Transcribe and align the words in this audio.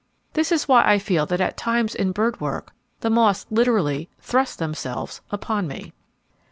This 0.33 0.51
is 0.51 0.67
why 0.67 0.83
I 0.83 0.97
feel 0.97 1.27
that 1.27 1.39
at 1.39 1.57
times 1.57 1.93
in 1.93 2.11
bird 2.11 2.41
work 2.41 2.71
the 3.01 3.11
moths 3.11 3.45
literally 3.51 4.09
'thrust 4.19 4.57
themselves' 4.57 5.21
upon 5.29 5.67
me. 5.67 5.93